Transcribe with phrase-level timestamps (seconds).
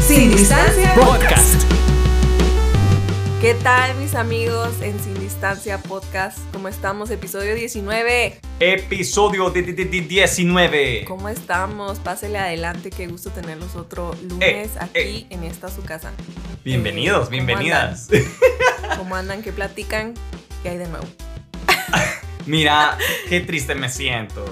[0.00, 1.62] Sin Distancia Podcast.
[3.40, 6.38] ¿Qué tal mis amigos en Sin Distancia Podcast?
[6.52, 7.10] ¿Cómo estamos?
[7.10, 8.40] Episodio 19.
[8.60, 11.04] Episodio de, de- de- de 19.
[11.06, 11.98] ¿Cómo estamos?
[11.98, 15.26] Pásele adelante, qué gusto tenerlos otro lunes Eh, aquí eh.
[15.30, 16.12] en esta su casa.
[16.64, 18.08] Bienvenidos, ¿cómo bienvenidas.
[18.96, 19.42] ¿Cómo andan?
[19.42, 20.14] ¿Qué platican?
[20.62, 21.06] ¿Qué hay de nuevo?
[22.46, 22.96] Mira,
[23.28, 24.44] qué triste me siento.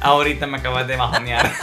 [0.00, 1.52] Ahorita me acabas de bajonear.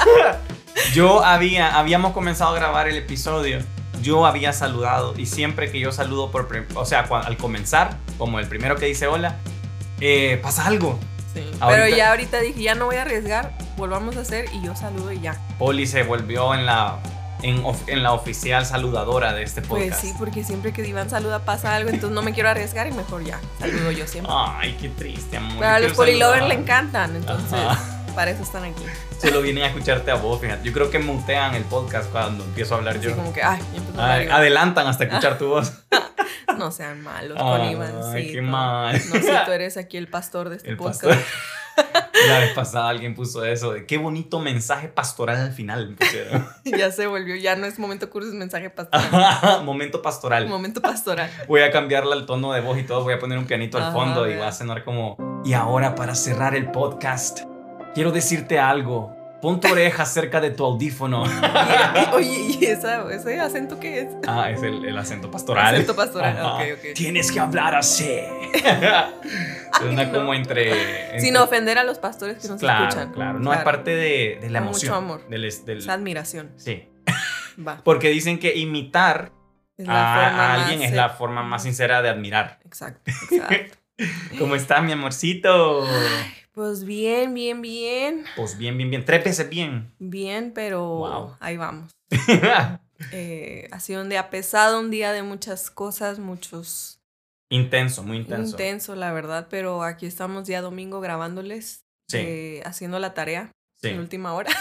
[0.93, 3.59] Yo había, habíamos comenzado a grabar el episodio.
[4.01, 8.39] Yo había saludado y siempre que yo saludo por, o sea, cua- al comenzar, como
[8.39, 9.35] el primero que dice hola,
[9.99, 10.99] eh, pasa algo.
[11.34, 11.41] Sí.
[11.59, 14.75] Ahorita- Pero ya ahorita dije, ya no voy a arriesgar, volvamos a hacer y yo
[14.75, 15.39] saludo y ya.
[15.59, 16.97] Poli se volvió en la,
[17.44, 19.89] en, of- en la oficial saludadora de este podcast.
[19.89, 22.91] Pues sí, porque siempre que Iván saluda pasa algo, entonces no me quiero arriesgar y
[22.91, 24.33] mejor ya, saludo yo siempre.
[24.35, 25.58] Ay, qué triste, amor.
[25.59, 28.00] Pero a los polilovers le encantan, entonces Ajá.
[28.11, 28.83] Para eso están aquí.
[29.20, 30.63] Solo vienen a escucharte a vos, fíjate.
[30.63, 33.15] Yo creo que mutean el podcast cuando empiezo a hablar Así yo.
[33.15, 33.59] como que, ay,
[33.97, 35.73] a Ay, hablar adelantan hasta escuchar tu voz.
[36.57, 37.91] No sean malos con Ay, Iván.
[38.13, 38.94] qué mal.
[39.09, 41.05] No, si tú eres aquí el pastor de este El podcast.
[41.05, 41.17] pastor.
[42.27, 45.95] La vez pasada alguien puso eso de qué bonito mensaje pastoral al final.
[46.66, 49.64] ya se volvió, ya no es momento curso, es mensaje pastoral.
[49.64, 50.47] Momento pastoral.
[50.47, 51.31] momento pastoral.
[51.47, 53.02] Voy a cambiarle el tono de voz y todo.
[53.03, 55.41] Voy a poner un pianito al fondo y va a sonar como.
[55.45, 57.39] Y ahora, para cerrar el podcast,
[57.94, 59.16] quiero decirte algo.
[59.42, 61.23] Pon tu oreja cerca de tu audífono.
[62.14, 64.08] Oye, ¿y esa, ese acento qué es?
[64.28, 65.73] Ah, es el, el acento pastoral.
[65.73, 66.53] Acento pastoral, Ajá.
[66.58, 66.94] ok, ok.
[66.94, 68.08] Tienes que hablar así.
[69.80, 70.11] Suena no.
[70.14, 71.20] como entre.
[71.20, 73.14] Sin entre- ofender a los pastores que nos Claro, escuchan.
[73.14, 73.39] claro.
[73.39, 74.92] No, es parte de, de la Con emoción.
[74.94, 75.28] mucho amor.
[75.30, 76.52] Del, del- Es admiración.
[76.58, 76.88] sí.
[77.67, 77.81] Va.
[77.83, 79.31] Porque dicen que imitar
[79.88, 82.59] a, alguien es la forma más sincera de admirar.
[82.64, 83.76] Exacto, exacto.
[84.38, 85.83] ¿Cómo está, mi amorcito?
[86.53, 88.25] Pues bien, bien, bien.
[88.35, 89.05] Pues bien, bien, bien.
[89.05, 89.94] Veces bien.
[89.99, 91.38] Bien, pero Wow.
[91.39, 91.91] ahí vamos.
[93.11, 97.02] Eh, ha sido un día pesado, un día de muchas cosas, muchos
[97.49, 98.52] intenso, muy intenso.
[98.52, 102.17] intenso, la verdad, pero aquí estamos día domingo grabándoles, Sí.
[102.20, 104.52] eh, haciendo la tarea en Sí, última hora,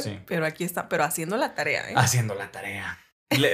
[0.00, 0.18] sí.
[0.26, 1.94] pero aquí está, pero haciendo la tarea, ¿eh?
[1.94, 2.98] Haciendo la tarea.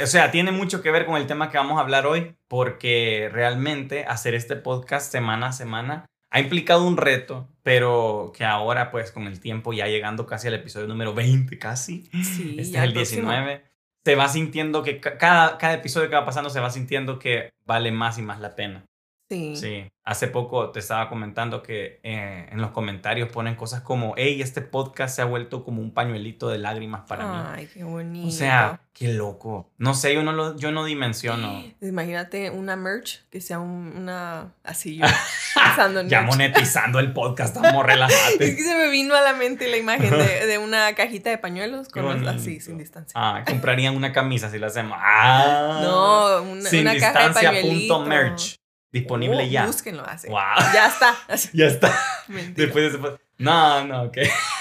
[0.00, 3.28] O sea, tiene mucho que ver con el tema que vamos a hablar hoy, porque
[3.32, 9.12] realmente hacer este podcast semana a semana ha implicado un reto, pero que ahora, pues,
[9.12, 12.92] con el tiempo, ya llegando casi al episodio número 20, casi, Sí, este es el
[12.92, 13.30] próximo.
[13.30, 13.64] 19,
[14.04, 17.50] se va sintiendo que ca- cada, cada episodio que va pasando se va sintiendo que
[17.64, 18.84] vale más y más la pena.
[19.28, 19.56] Sí.
[19.56, 24.40] Sí, hace poco te estaba comentando que eh, en los comentarios ponen cosas como, hey,
[24.40, 27.36] este podcast se ha vuelto como un pañuelito de lágrimas para mí.
[27.56, 28.28] Ay, qué bonito.
[28.28, 29.68] O sea, qué loco.
[29.78, 31.60] No sé, yo no, lo, yo no dimensiono.
[31.82, 35.04] Imagínate una merch que sea un- una así yo
[35.56, 36.32] pensando en Ya merch.
[36.32, 38.54] monetizando el podcast, vamos, Es relájate.
[38.56, 41.88] que se me vino a la mente la imagen de, de una cajita de pañuelos
[41.88, 43.12] con los- así, sin distancia.
[43.20, 44.96] Ah, comprarían una camisa si lo hacemos.
[45.00, 47.96] Ah, No, una, sin una caja de distancia pañuelito.
[47.98, 48.54] punto merch.
[49.00, 49.66] Disponible Oh, ya.
[49.66, 50.28] Búsquenlo, así.
[50.28, 50.40] Wow.
[50.74, 51.14] Ya está.
[51.28, 51.48] Así.
[51.54, 51.98] Ya está.
[52.28, 52.66] Mentira.
[52.66, 54.18] Después de ese pod- No, no, ok.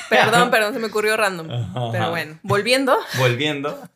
[0.10, 1.50] Perdón, perdón, se me ocurrió random.
[1.52, 1.92] Ajá.
[1.92, 3.90] Pero bueno, volviendo, Volviendo.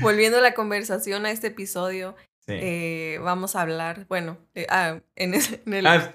[0.00, 2.16] volviendo a la conversación a este episodio,
[2.46, 2.54] Sí.
[2.58, 5.86] eh, vamos a hablar, bueno, eh, ah, en, ese- en el...
[5.86, 6.12] Ah,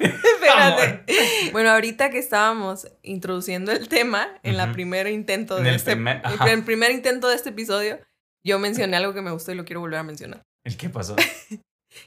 [0.00, 1.04] Espérate.
[1.52, 4.72] Bueno, ahorita que estábamos introduciendo el tema, en la Ujú.
[4.72, 6.44] primer intento En de el este, primer- el ajá.
[6.44, 8.00] prim- primer intento de este episodio,
[8.42, 10.42] yo mencioné algo que me gustó y lo quiero volver a mencionar.
[10.64, 11.14] ¿El qué pasó?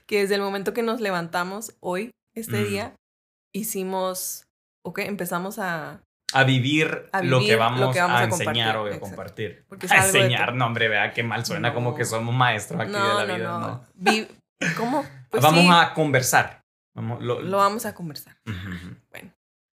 [0.05, 2.67] Que desde el momento que nos levantamos hoy, este Mm.
[2.67, 2.95] día,
[3.53, 4.47] hicimos,
[4.83, 6.01] ok, empezamos a,
[6.33, 9.63] A vivir, A lo, que vamos lo que vamos a, a enseñar o a compartir.
[9.69, 12.81] Porque es a algo enseñar, no, hombre, vea qué mal suena como que somos maestros
[12.81, 13.47] aquí no, de la no, vida.
[13.51, 13.85] no, ¿no?
[13.93, 14.27] Vi-
[14.75, 15.05] ¿Cómo?
[15.29, 16.63] Pues vamos sí, a conversar.
[16.95, 18.37] Vamos, lo, lo vamos a conversar.
[18.45, 18.95] Ujú.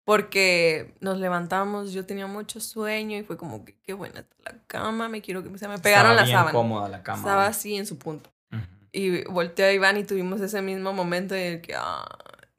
[0.06, 4.58] Porque nos levantamos, yo tenía mucho sueño y fue como que qué buena está la
[4.68, 7.20] cama, me quiero que se me pegaron Estaba las bien cómoda la cama.
[7.20, 8.30] Estaba así en su punto.
[8.96, 12.06] Y volteé a Iván y tuvimos ese mismo momento de que, ah,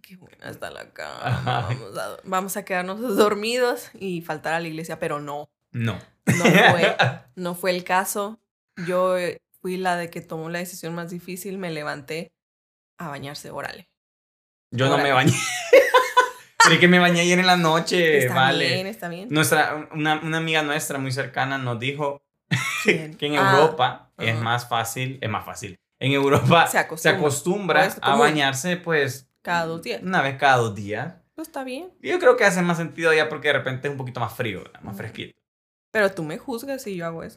[0.02, 1.42] qué buena está la cama.
[1.70, 5.96] Vamos a, vamos a quedarnos dormidos y faltar a la iglesia, pero no, No.
[6.26, 6.96] no fue,
[7.36, 8.40] no fue el caso.
[8.86, 12.32] Yo eh, fui la de que tomó la decisión más difícil, me levanté
[12.98, 13.88] a bañarse, órale.
[14.72, 15.32] Yo no me bañé.
[16.58, 18.18] Creí que me bañé ayer en la noche.
[18.18, 18.66] Está vale.
[18.74, 19.28] bien, está bien.
[19.30, 22.22] Nuestra, una, una amiga nuestra muy cercana nos dijo
[22.84, 25.78] que en Ah, Europa es más fácil, es más fácil.
[26.04, 27.18] En Europa Se se acostumbra.
[27.18, 30.02] acostumbra, Es a bañarse pues Cada dos días.
[30.02, 31.14] una vez cada dos días.
[31.34, 31.90] Pues está bien.
[32.00, 34.62] Yo creo que hace más sentido ya porque de repente es un poquito más frío,
[34.64, 34.80] ¿verdad?
[34.82, 34.98] más Mm.
[34.98, 35.32] fresquito.
[35.92, 37.36] Pero tú me juzgas si yo hago eso.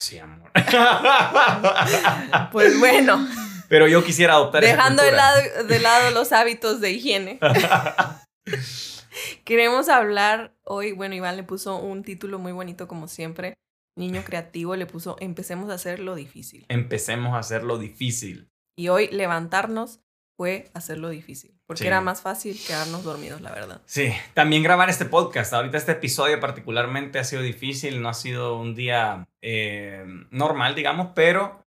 [0.00, 0.50] Sí, amor.
[2.52, 3.26] Pues bueno,
[3.68, 5.34] Pero yo quisiera adoptar esa dejando de cultura.
[5.34, 7.38] lado, de lado los hábitos de higiene.
[9.44, 13.54] Queremos hablar hoy, bueno, Iván le puso un título muy bonito como siempre,
[13.98, 16.64] niño creativo, le puso empecemos a hacer lo difícil.
[16.68, 18.50] Empecemos a hacer lo difícil.
[18.76, 20.00] Y hoy levantarnos
[20.36, 23.82] fue hacerlo difícil, porque era más fácil quedarnos dormidos, la verdad.
[23.86, 25.52] Sí, también grabar este podcast.
[25.52, 31.08] Ahorita este episodio particularmente ha sido difícil, no ha sido un día eh, normal, digamos,
[31.16, 31.66] pero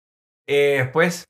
[0.47, 1.25] eh, pues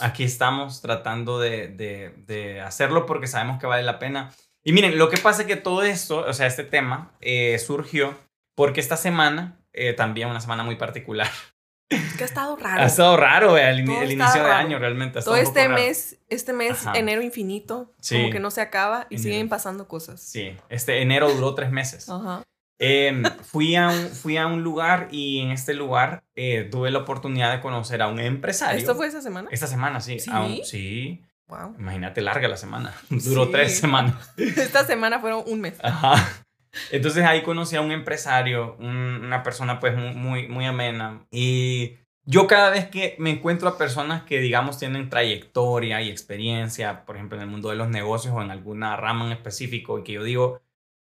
[0.00, 4.30] aquí estamos tratando de, de, hacerlo porque sabemos que vale la pena.
[4.62, 8.14] Y miren, lo que pasa es que todo esto, o sea, este tema eh, surgió
[8.54, 9.58] porque esta semana,
[9.96, 11.28] también una semana muy particular,
[11.88, 12.82] que ha estado raro.
[12.82, 15.22] Ha estado raro el, inicio de año realmente.
[15.22, 19.88] Todo este mes, este mes, enero infinito, como que no se acaba y siguen pasando
[19.88, 20.20] cosas.
[20.20, 22.08] Sí, este enero duró tres meses.
[22.08, 22.42] Ajá.
[22.80, 26.98] Em, fui, a un, fui a un lugar y en este lugar eh, tuve la
[26.98, 28.78] oportunidad de conocer a un empresario.
[28.78, 29.48] ¿Esto fue esta semana?
[29.52, 30.18] Esta semana, sí.
[30.18, 30.62] Sí.
[30.64, 31.22] sí.
[31.46, 31.76] Wow.
[31.78, 32.92] Imagínate larga la semana.
[33.10, 34.32] Duró tres semanas.
[34.36, 35.78] Esta semana fueron un mes.
[35.82, 36.43] Ajá.
[36.90, 41.26] Entonces ahí conocí a un empresario, una persona pues muy, muy, amena.
[41.30, 47.04] Y yo cada vez que me encuentro a personas que digamos tienen trayectoria y experiencia,
[47.04, 50.04] por ejemplo en el mundo de los negocios o en alguna rama en específico, y
[50.04, 50.60] que yo digo,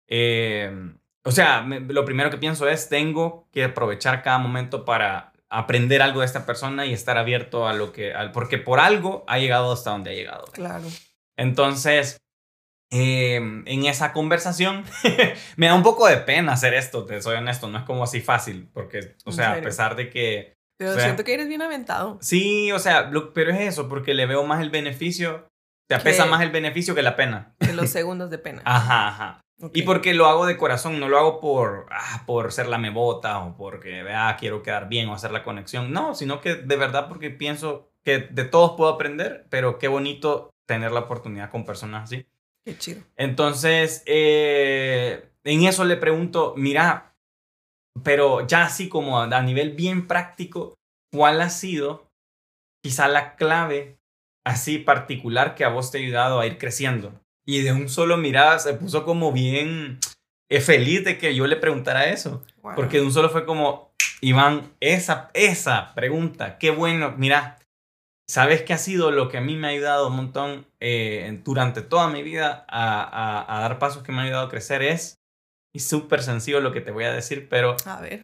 [0.08, 6.02] eh, o sea, lo primero que pienso es, tengo que aprovechar cada momento para aprender
[6.02, 9.38] algo de esta persona y estar abierto a lo que, al, porque por algo ha
[9.38, 10.46] llegado hasta donde ha llegado.
[10.54, 10.86] Claro.
[11.36, 12.22] Entonces,
[12.94, 14.84] Em, en esa conversación.
[15.56, 18.20] me da un poco de pena hacer esto, te soy honesto, no es como así
[18.20, 20.54] fácil, porque, o sea, a pesar de que...
[20.78, 22.18] Pero siento que eres bien aventado.
[22.22, 25.48] Sí, o sea, pero es eso, porque le veo más el beneficio,
[25.88, 27.56] te apesa más el beneficio que la pena.
[27.60, 28.62] Que los segundos de pena.
[28.66, 29.42] ajá, ajá.
[29.74, 33.40] Y porque lo hago de corazón, no lo hago por, ah, por ser la mebota
[33.40, 35.94] o porque, vea, quiero quedar bien o hacer la conexión.
[35.94, 40.50] No, sino que de verdad porque pienso que de todos puedo aprender, pero qué bonito
[40.66, 42.26] tener la oportunidad con personas así.
[42.66, 43.02] Qué chido.
[43.18, 47.16] Entonces, eh, en eso le pregunto, mira,
[48.04, 50.76] pero ya así como a nivel bien práctico,
[51.12, 52.08] ¿cuál ha sido
[52.84, 53.98] quizá la clave
[54.46, 57.14] así particular que a vos te ha ayudado a ir creciendo?
[57.46, 60.00] Y de un solo mirada se puso como bien
[60.50, 62.44] eh, feliz de que yo le preguntara eso.
[62.76, 63.92] Porque de un solo fue como,
[64.22, 67.58] Iván, esa, esa pregunta, qué bueno, mira,
[68.32, 71.82] ¿Sabes qué ha sido lo que a mí me ha ayudado un montón eh, durante
[71.82, 74.82] toda mi vida a, dar pasos que me han ayudado a crecer?
[74.84, 75.20] Es,
[75.74, 77.76] y súper sencillo lo que te voy a decir, pero...
[77.86, 78.22] A ver.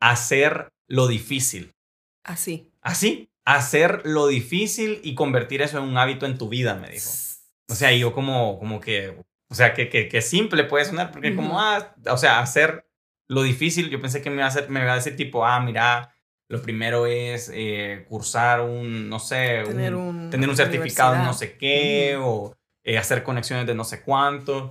[0.00, 1.74] Hacer lo difícil.
[2.22, 2.70] Así.
[2.82, 3.32] Así.
[3.44, 7.10] Hacer lo difícil y convertir eso en un hábito en tu vida, me dijo.
[7.68, 9.20] O sea, yo como, como que...
[9.50, 12.88] O sea, que, que, simple puede sonar, porque como, ah, o sea, hacer
[13.26, 15.58] lo difícil, yo pensé que me iba a, hacer, me iba a decir tipo, ah,
[15.58, 16.14] mira,
[16.48, 21.34] lo primero es eh, cursar un, no sé, tener un, tener un certificado de no
[21.34, 22.54] sé qué o
[22.84, 24.70] eh, hacer conexiones de no sé cuánto.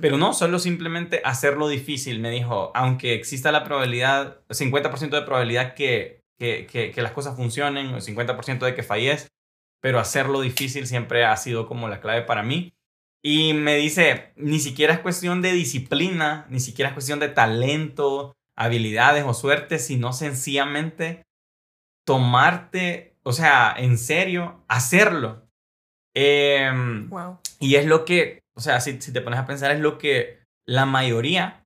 [0.00, 2.18] Pero no, solo simplemente hacerlo difícil.
[2.18, 7.88] Me dijo, aunque exista la probabilidad, 50% de probabilidad que, que, que, las cosas funcionen,
[7.88, 9.28] o 50% de que falles,
[9.82, 12.72] pero hacerlo difícil siempre ha sido como la clave para mí.
[13.22, 18.34] Y me dice, ni siquiera es cuestión de disciplina, ni siquiera es cuestión de talento,
[18.58, 21.22] habilidades o suerte, sino sencillamente
[22.04, 25.46] tomarte, o sea, en serio, hacerlo.
[26.14, 27.08] Em,
[27.60, 30.86] y es lo que, o sea, si, te pones a pensar, es lo que la
[30.86, 31.64] mayoría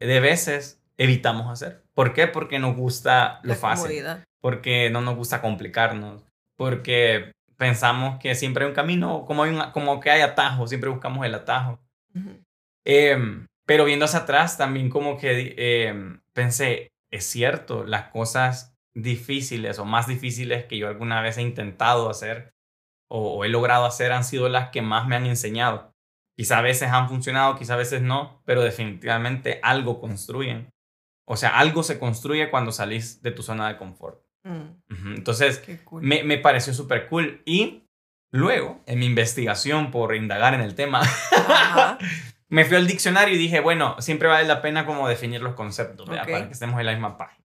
[0.00, 1.82] de veces evitamos hacer.
[1.92, 2.26] ¿Por qué?
[2.26, 4.02] Porque nos gusta lo fácil.
[4.40, 6.24] Porque no nos gusta complicarnos.
[6.56, 11.26] Porque pensamos que siempre hay un camino, como, hay como que hay atajo, siempre buscamos
[11.26, 11.78] el atajo.
[13.66, 19.84] Pero viendo hacia atrás, también como que eh, pensé, es cierto, las cosas difíciles o
[19.84, 22.54] más difíciles que yo alguna vez he intentado hacer
[23.08, 25.94] o, he logrado hacer han sido las que más me han enseñado.
[26.36, 30.70] Quizá a veces han funcionado, quizá a veces no, pero definitivamente algo construyen.
[31.26, 34.20] O sea, algo se construye cuando salís de tu zona de confort.
[34.42, 35.14] Mm.
[35.14, 37.40] Entonces, me, me, pareció súper cool.
[37.44, 37.88] Y
[38.32, 41.00] luego, en mi investigación por indagar en el tema,
[42.54, 46.06] me fui al diccionario y dije, bueno, siempre vale la pena como definir los conceptos,
[46.08, 47.44] para que estemos en la misma página.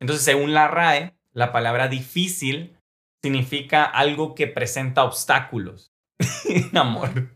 [0.00, 2.76] Entonces, según la RAE, la palabra difícil
[3.22, 5.92] significa algo que presenta obstáculos.
[6.74, 7.30] Amor,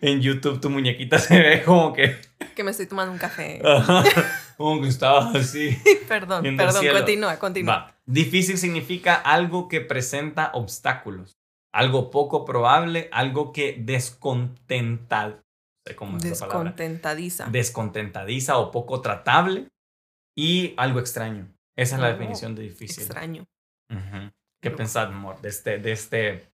[0.00, 2.16] en YouTube tu muñequita se ve como que...
[2.54, 3.60] Que me estoy tomando un café.
[4.56, 5.78] como que estaba así.
[6.08, 7.94] perdón, perdón, continúa, continúa.
[8.06, 11.36] Difícil significa algo que presenta obstáculos.
[11.74, 15.43] Algo poco probable, algo que descontenta,
[15.84, 17.46] Descontentadiza.
[17.50, 19.68] Descontentadiza o poco tratable
[20.36, 21.52] y algo extraño.
[21.76, 23.04] Esa es la oh, definición de difícil.
[23.04, 23.44] Extraño.
[24.62, 26.52] ¿Qué pensás, amor, de este, de este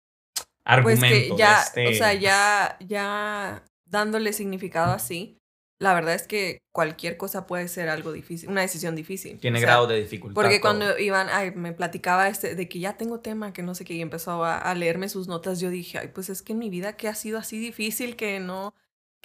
[0.64, 1.08] argumento?
[1.08, 5.40] Pues que ya, o sea, ya, ya dándole significado así,
[5.80, 9.40] la verdad es que cualquier cosa puede ser algo difícil, una decisión difícil.
[9.40, 10.36] Tiene O sea, grado de dificultad.
[10.36, 10.62] Porque todo.
[10.62, 13.96] cuando Iván ay, me platicaba este, de que ya tengo tema, que no sé qué,
[13.96, 16.70] y empezó a, a leerme sus notas, yo dije, ay, pues es que en mi
[16.70, 18.74] vida que ha sido así difícil que no,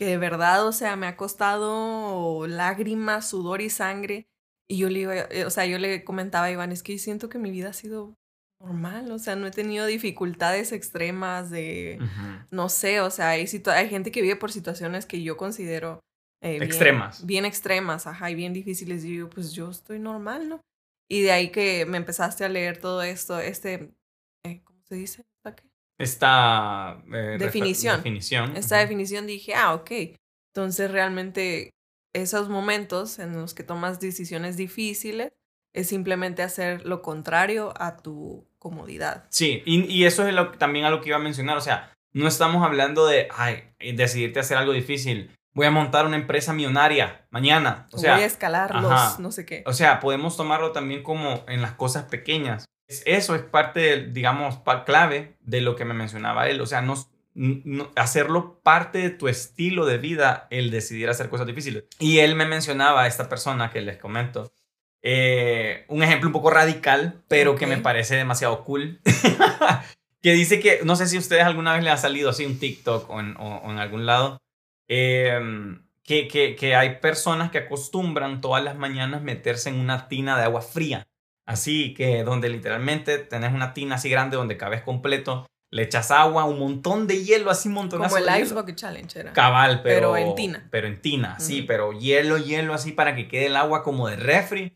[0.01, 4.29] que de verdad, o sea, me ha costado lágrimas, sudor y sangre.
[4.67, 7.29] Y yo le iba, eh, o sea, yo le comentaba a Iván, es que siento
[7.29, 8.15] que mi vida ha sido
[8.63, 11.99] normal, o sea, no he tenido dificultades extremas de,
[12.51, 16.01] no sé, o sea, hay, hay gente que vive por situaciones que yo considero
[16.43, 17.27] eh, bien- Extremas.
[17.27, 19.05] Bien extremas, ajá, y bien difíciles.
[19.05, 20.63] Y yo, pues yo estoy normal, ¿no?
[21.11, 23.93] Y de ahí que me empezaste a leer todo esto, este,
[24.47, 25.25] eh, ¿cómo se dice?
[26.01, 27.97] ¿Esta eh, Definición.
[27.97, 28.57] definición.
[28.57, 29.91] Esta definición dije, ah, ok.
[30.55, 31.71] Entonces realmente
[32.15, 35.33] esos momentos en los que tomas decisiones difíciles
[35.75, 39.27] es simplemente hacer lo contrario a tu comodidad.
[39.31, 41.57] Sí, y, y eso es lo, también a lo que iba a mencionar.
[41.57, 43.65] O sea, no estamos hablando de, ay,
[43.95, 45.31] decidirte hacer algo difícil.
[45.53, 47.87] Voy a montar una empresa millonaria mañana.
[47.93, 49.17] O sea, voy a escalar ajá.
[49.19, 49.63] no sé qué.
[49.67, 52.65] O sea, podemos tomarlo también como en las cosas pequeñas.
[52.91, 56.61] Es- Eso es parte, del, digamos, clave de lo que me mencionaba él.
[56.61, 56.95] O sea, no,
[57.35, 61.85] no- hacerlo parte de tu estilo de vida, el decidir hacer cosas difíciles.
[62.01, 64.53] Y él me mencionaba, esta persona que les comento,
[65.03, 69.01] eh, un ejemplo un poco radical, pero que me parece demasiado cool.
[70.23, 72.59] que dice que, no sé si a ustedes alguna vez le ha salido así un
[72.59, 74.39] TikTok o en, o- o en algún lado,
[74.89, 75.41] eh,
[76.03, 80.43] que, que, que hay personas que acostumbran todas las mañanas meterse en una tina de
[80.45, 81.07] agua fría.
[81.51, 86.45] Así que donde literalmente tenés una tina así grande donde cabes completo, le echas agua,
[86.45, 89.33] un montón de hielo, así un montón Como el Ice Bucket Challenge era.
[89.33, 90.69] Cabal, pero, Pero en tina.
[90.71, 91.67] Pero en tina, sí, Ujú.
[91.67, 94.75] pero hielo, hielo, así para que quede el agua como de refri.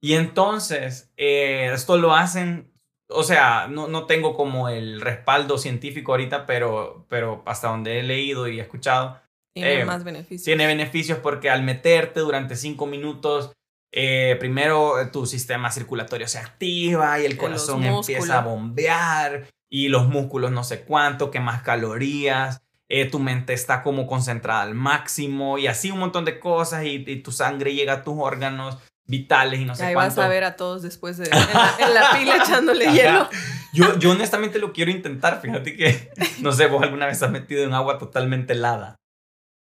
[0.00, 2.72] Y entonces, eh, esto lo hacen,
[3.08, 8.02] o sea, no, no tengo como el respaldo científico ahorita, pero, pero hasta donde he
[8.02, 9.20] leído y escuchado,
[9.54, 10.44] Tiene eh, más beneficios.
[10.44, 13.52] tiene beneficios porque al meterte durante cinco minutos,
[13.92, 19.88] eh, primero eh, tu sistema circulatorio se activa y el corazón empieza a bombear y
[19.88, 25.58] los músculos no sé cuánto, quemas calorías, eh, tu mente está como concentrada al máximo
[25.58, 29.60] y así un montón de cosas y, y tu sangre llega a tus órganos vitales
[29.60, 30.16] y no sé Ahí cuánto.
[30.16, 33.28] vas a ver a todos después de, en, la, en la pila echándole hielo.
[33.72, 37.64] Yo, yo honestamente lo quiero intentar, fíjate que, no sé, vos alguna vez has metido
[37.64, 38.96] en agua totalmente helada.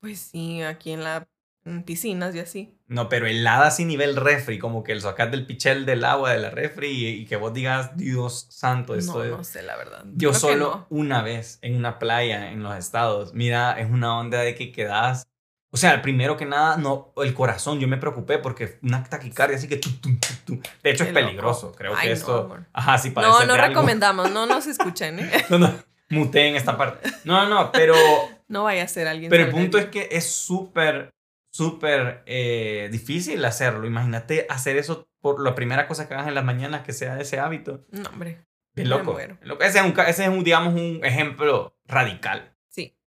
[0.02, 1.28] Pues sí, aquí en la
[1.64, 2.74] en piscinas y así.
[2.92, 6.40] No, pero helada así nivel refri, como que el sacas del pichel del agua de
[6.40, 9.32] la refri y, y que vos digas, Dios santo, esto No, es...
[9.32, 10.04] no sé, la verdad.
[10.14, 10.98] Yo Creo solo no.
[10.98, 15.24] una vez en una playa en los estados, mira, es una onda de que quedas...
[15.74, 19.70] O sea, primero que nada, no, el corazón, yo me preocupé porque una taquicardia así
[19.70, 19.78] que...
[19.78, 21.14] De hecho, Qué es loco.
[21.14, 22.42] peligroso, creo Ay, que no, esto...
[22.44, 22.66] amor.
[22.74, 23.68] Ajá, sí parece No, no algo.
[23.68, 25.32] recomendamos, no nos escuchen, ¿eh?
[25.50, 25.74] No, no,
[26.10, 27.10] muté en esta parte.
[27.24, 27.96] No, no, no, pero...
[28.50, 29.30] No vaya a ser alguien.
[29.30, 31.10] Pero el punto es que es súper,
[31.52, 33.86] súper eh, difícil hacerlo.
[33.86, 37.40] Imagínate hacer eso por la primera cosa que hagas en las mañanas, que sea ese
[37.40, 37.86] hábito.
[37.92, 38.44] No, hombre.
[38.74, 39.20] Me loco.
[39.20, 42.56] Ese es, un, ese es un, digamos, un ejemplo radical.
[42.70, 42.98] Sí.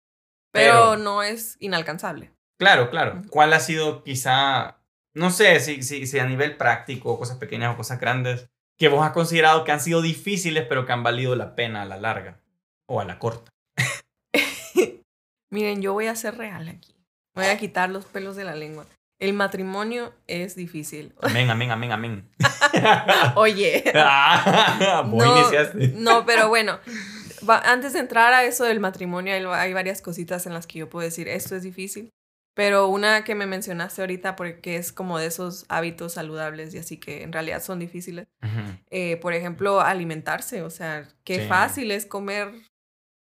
[0.52, 2.30] Pero, Pero- no es inalcanzable.
[2.58, 3.22] Claro, claro.
[3.30, 4.78] ¿Cuál ha sido quizá,
[5.14, 8.48] no sé si, si, si a nivel práctico, cosas pequeñas o cosas grandes,
[8.78, 11.86] que vos has considerado que han sido difíciles, pero que han valido la pena a
[11.86, 12.40] la larga
[12.86, 13.50] o a la corta?
[15.50, 16.93] Miren, yo voy a ser real aquí.
[17.34, 18.86] Voy a quitar los pelos de la lengua.
[19.20, 21.14] El matrimonio es difícil.
[21.22, 22.28] Amén, amén, amén, amén.
[23.36, 23.84] Oye.
[23.94, 25.88] Ah, No, iniciaste.
[25.96, 26.78] No, pero bueno,
[27.64, 31.04] antes de entrar a eso del matrimonio, hay, varias cositas en las que yo puedo
[31.04, 32.10] decir, esto es difícil.
[32.56, 36.98] Pero una que me mencionaste ahorita, porque es como de esos hábitos saludables y así
[36.98, 38.28] que en realidad son difíciles.
[38.90, 40.62] Eh, por ejemplo, alimentarse.
[40.62, 41.48] O sea, qué Sí.
[41.48, 42.52] fácil es comer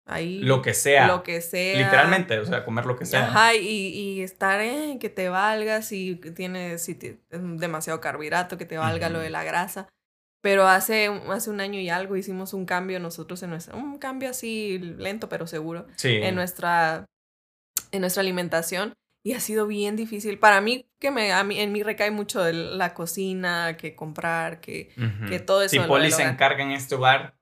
[0.06, 1.06] ahí Lo que sea.
[1.06, 1.78] lo que sea.
[1.78, 3.26] Literalmente, o sea, comer lo que sea.
[3.26, 8.66] Ajá, y, y estar en que te valga si tienes si te- demasiado carbohidrato, que
[8.66, 9.88] te valga lo de la grasa.
[10.42, 14.28] Pero hace, hace un año y algo hicimos un cambio nosotros en nuestra, un cambio
[14.28, 16.16] así lento pero seguro Sí.
[16.16, 17.06] en nuestra,
[17.92, 18.92] en nuestra alimentación.
[19.26, 20.38] Y ha sido bien difícil.
[20.38, 24.60] Para mí, que me, a mí, en mí recae mucho de la cocina, que comprar,
[24.60, 24.90] que...
[25.30, 27.34] Que todo eso lo Poli se encarga en este hogar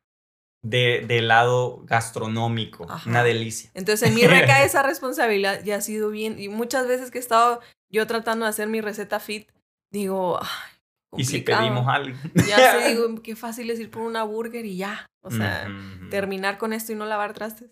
[0.62, 2.86] de, del lado gastronómico.
[2.88, 3.08] Ajá.
[3.08, 3.70] Una delicia.
[3.74, 6.38] Entonces en mí recae esa responsabilidad y ha sido bien.
[6.38, 9.48] Y muchas veces que he estado yo tratando de hacer mi receta fit,
[9.90, 12.16] digo, ay, Y si pedimos algo.
[12.48, 15.06] Ya sé, digo, qué fácil es ir por una burger y ya.
[15.24, 15.68] O sea,
[16.10, 17.70] terminar con esto y no lavar trastes.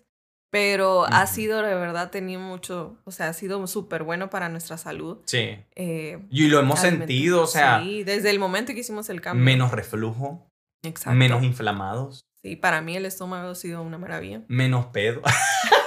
[0.53, 4.77] Pero ha sido, de verdad, tenido mucho, o sea, ha sido súper bueno para nuestra
[4.77, 5.19] salud.
[5.25, 5.57] Sí.
[5.75, 9.45] Eh, Y lo hemos sentido, o sea, Sí, desde el momento que hicimos el cambio.
[9.45, 10.45] menos reflujo,
[10.83, 11.17] Exacto.
[11.17, 12.25] menos inflamados.
[12.43, 14.41] Sí, para mí el estómago ha sido una maravilla.
[14.47, 15.21] Menos pedo.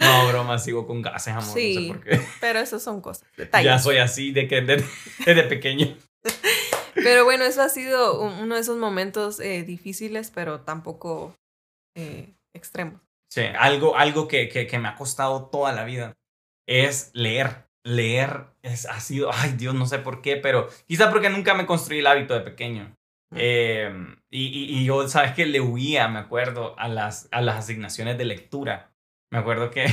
[0.00, 1.44] no, broma, sigo con gases, amor.
[1.44, 2.20] Sí, no sé por qué.
[2.40, 3.64] pero eso son cosas, detalles.
[3.66, 4.86] Ya soy así de que desde,
[5.24, 5.96] desde pequeño.
[6.94, 11.36] Pero bueno, eso ha sido un- uno de esos momentos eh, difíciles, pero tampoco
[11.96, 13.00] eh, extremos.
[13.30, 16.14] Sí, algo, algo que, que, que me ha costado toda la vida
[16.66, 17.68] es leer.
[17.84, 21.66] Leer es, ha sido, ay Dios, no sé por qué, pero quizá porque nunca me
[21.66, 22.92] construí el hábito de pequeño.
[23.34, 23.90] Eh,
[24.30, 28.16] y, y, y yo, ¿sabes que Le huía, me acuerdo, a las, a las asignaciones
[28.18, 28.92] de lectura.
[29.30, 29.86] Me acuerdo que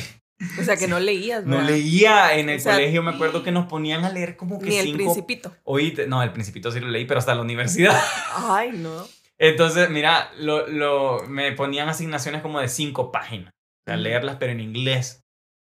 [0.59, 1.69] O sea, que no leías, no ¿verdad?
[1.71, 4.69] leía en el O sea, colegio, me acuerdo que nos ponían a leer como que
[4.69, 4.97] Ni el cinco...
[4.97, 5.55] principito.
[5.63, 7.99] Oíste, no, el principito sí lo leí, pero hasta la universidad.
[8.35, 9.05] Ay, no.
[9.37, 13.51] Entonces, mira, lo, lo, me ponían asignaciones como de cinco páginas.
[13.53, 14.03] O sea, Ujú.
[14.03, 15.21] leerlas, pero en inglés.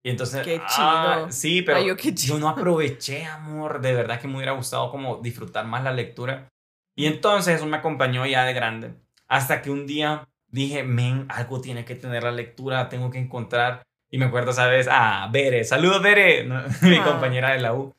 [0.05, 0.43] Y entonces.
[0.43, 1.31] Qué ah, chido.
[1.31, 2.35] sí, pero Ay, yo qué chido.
[2.35, 3.79] yo no aproveché, amor.
[3.79, 6.49] De verdad que me hubiera gustado como disfrutar más la lectura.
[6.95, 8.93] Y entonces eso me acompañó ya de grande.
[9.27, 13.81] Hasta que un día dije, men, algo tiene que tener la lectura, tengo que encontrar.
[14.11, 14.87] Y me acuerdo, ¿sabes?
[14.91, 16.61] Ah, Bere, saludos, Bere, ¿no?
[16.83, 17.03] mi Ah.
[17.03, 17.93] compañera de la U.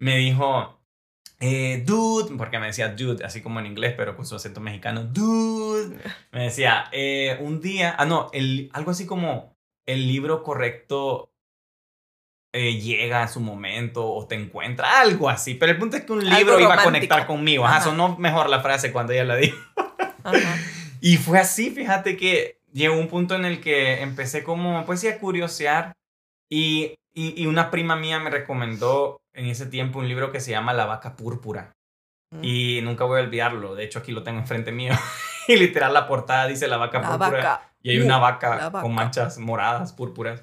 [0.00, 0.80] Me dijo,
[1.40, 5.04] eh, dude, porque me decía dude, así como en inglés, pero con su acento mexicano,
[5.04, 5.98] dude.
[6.32, 9.54] Me decía, eh, un día, ah, no, el, algo así como
[9.86, 11.30] el libro correcto
[12.52, 15.54] eh, llega a su momento o te encuentra, algo así.
[15.54, 17.64] Pero el punto es que un Algo libro iba a conectar conmigo.
[17.66, 17.84] Ajá, Ajá.
[17.84, 19.58] sonó mejor la frase cuando ella la dijo.
[20.24, 20.38] Ajá.
[21.00, 25.06] Y fue así, fíjate que llegó un punto en el que empecé como, pues sí,
[25.06, 25.92] a curiosear.
[26.50, 30.50] Y, y, y una prima mía me recomendó en ese tiempo un libro que se
[30.50, 31.70] llama La vaca púrpura.
[32.42, 33.76] Y nunca voy a olvidarlo.
[33.76, 34.92] De hecho, aquí lo tengo enfrente mío.
[35.48, 37.30] y literal la portada dice La vaca La púrpura.
[37.30, 37.72] vaca.
[37.80, 38.82] Y hay una vaca, vaca.
[38.82, 40.42] con manchas moradas, púrpuras.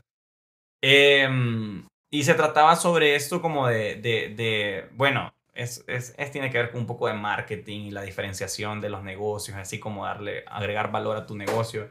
[0.81, 1.85] Em,
[2.19, 6.57] y se trataba sobre esto como de, de, de bueno, es, es, es- tiene que
[6.57, 10.43] ver con un poco de marketing y la diferenciación de los negocios, así como darle,
[10.47, 11.89] agregar valor a tu negocio.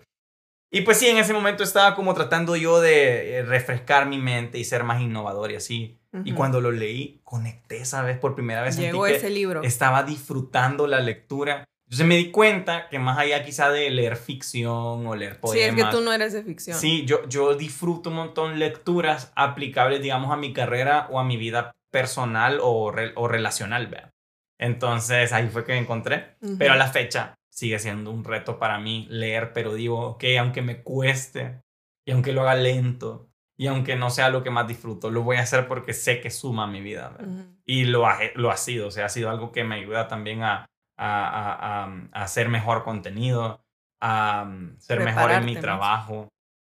[0.71, 4.59] Y pues sí, en ese momento estaba como tratando yo de eh, refrescar mi mente
[4.59, 5.99] y ser más innovador y así.
[6.25, 8.19] Y cuando lo leí, conecté, ¿sabes?
[8.19, 9.63] Por primera vez sentí Llegó que ese libro.
[9.65, 11.65] estaba disfrutando la lectura.
[11.95, 15.79] Entonces me di cuenta que más allá quizá de leer ficción o leer Sí, poemas.
[15.79, 16.77] es que tú no eres de ficción.
[16.79, 21.37] Sí, yo, yo disfruto un montón lecturas aplicables, digamos, a mi carrera o a mi
[21.37, 24.11] vida personal o, re- o relacional, ¿vea?
[24.59, 26.37] Entonces ahí fue que encontré.
[26.41, 26.57] Ujú.
[26.59, 30.63] Pero a la fecha sigue siendo un reto para mí leer, pero digo, ok, aunque
[30.63, 31.61] me cueste
[32.05, 35.37] y aunque lo haga lento y aunque no sea lo que más disfruto, lo voy
[35.37, 37.15] a hacer porque sé que suma mi vida.
[37.17, 37.29] ¿vea?
[37.29, 37.45] Ujú.
[37.67, 40.43] Y lo ha, lo ha sido, o sea, ha sido algo que me ayuda también
[40.43, 40.67] a,
[40.97, 43.65] a, a- a- hacer mejor contenido,
[44.01, 46.29] a ser mejor en mi Prepararte trabajo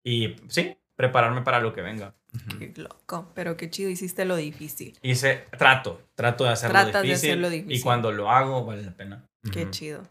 [0.04, 2.14] y sí, prepararme para lo que venga.
[2.60, 4.98] Qué loco, pero qué chido, hiciste lo difícil.
[5.02, 7.84] Hice, trato, trato de hacerlo, Tratas de difícil, hacerlo y difícil.
[7.84, 9.26] cuando lo hago vale la pena.
[9.52, 9.72] Qué Ujú.
[9.72, 10.04] chido.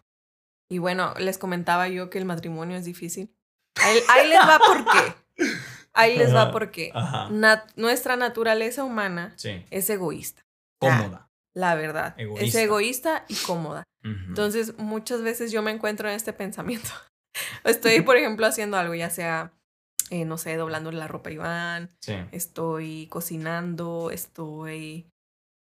[0.71, 3.33] Y bueno, les comentaba yo que el matrimonio es difícil.
[3.83, 5.14] Ahí, ahí les va por qué.
[5.94, 6.92] Ahí les va por qué.
[7.31, 10.42] Nat- nuestra naturaleza humana Sí, es egoísta,
[10.79, 11.27] cómoda.
[11.59, 12.14] La verdad.
[12.16, 13.25] Es Egoísta.
[13.27, 13.83] y cómoda.
[14.05, 16.88] Entonces, muchas veces yo me encuentro en este pensamiento.
[17.64, 19.53] Estoy, por ejemplo, haciendo algo, ya sea,
[20.11, 22.14] eh, no sé, doblando la ropa a Iván, sí.
[22.31, 25.11] estoy cocinando, estoy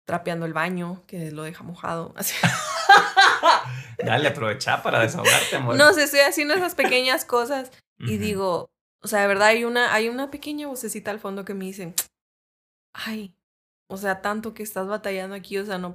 [0.07, 2.15] trapeando el baño, que lo deja mojado.
[2.17, 2.35] Así.
[4.05, 5.77] Dale, aprovecha para desahogarte, amor.
[5.77, 8.71] No sé, estoy haciendo esas pequeñas cosas y digo,
[9.03, 11.95] o sea, de verdad hay una, hay una pequeña vocecita al fondo que me dice,
[12.95, 13.37] ay,
[13.93, 15.95] o sea, tanto que estás batallando aquí, o sea, no,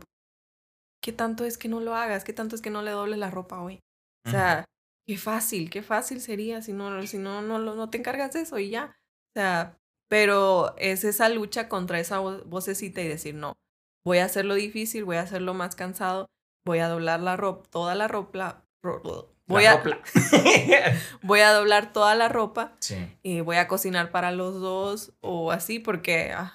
[1.04, 2.24] ¿qué tanto es que no lo hagas?
[2.24, 3.80] ¿Qué tanto es que no le dobles la ropa hoy?
[4.26, 4.66] O sea,
[5.08, 8.42] qué fácil, qué fácil sería si no, si no, no, lo- no te encargas de
[8.42, 8.96] eso y ya.
[9.36, 9.78] O sea,
[10.10, 13.58] pero es esa lucha contra esa vo- vocecita y decir, no,
[14.06, 16.28] voy a hacerlo difícil, voy a hacerlo más cansado,
[16.66, 20.02] voy a doblar la ropa, toda la ropa, ro- voy La a, ropla.
[21.22, 22.98] voy a doblar toda la ropa sí.
[23.24, 26.54] y voy a cocinar para los dos o así porque, ah,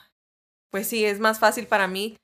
[0.73, 2.17] pues sí, es más fácil para mí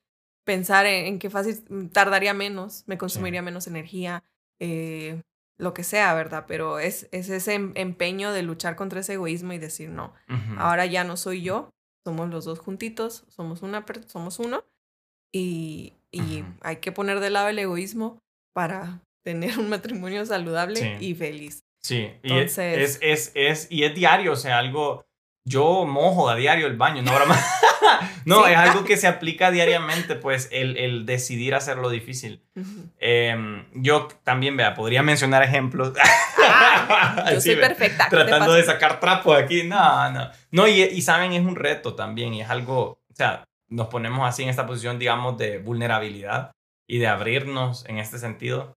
[0.45, 4.25] pensar en, en que fácil mm, tardaría menos, me consumiría menos energía,
[4.59, 5.21] eh,
[5.59, 6.45] lo que sea, ¿verdad?
[6.49, 10.15] Pero es, es ese em- empeño de luchar contra ese egoísmo y decir, no,
[10.57, 11.71] ahora ya no soy yo,
[12.05, 14.65] somos los dos juntitos, somos, una, somos uno
[15.33, 18.23] y, y hay que poner de lado el egoísmo
[18.55, 21.07] para tener un matrimonio saludable Sí.
[21.07, 21.61] y feliz.
[21.83, 25.05] Sí, y es- Entonces- es, es, es, y es diario, o sea, algo,
[25.49, 27.37] yo mojo a diario el baño, no broma.
[28.25, 28.53] no, Sí.
[28.53, 32.43] es algo que se aplica diariamente, pues, el, el decidir hacerlo difícil.
[32.99, 35.93] Em, yo también, vea, podría mencionar ejemplos.
[36.51, 38.05] Ah, yo Sí, soy perfecta.
[38.05, 40.31] ¿qué te Tratando de sacar trapos aquí, no, no.
[40.51, 44.27] No, y, y saben, es un reto también, y es algo, o sea, nos ponemos
[44.27, 46.53] así en esta posición, digamos, de vulnerabilidad
[46.87, 48.77] y de abrirnos en este sentido.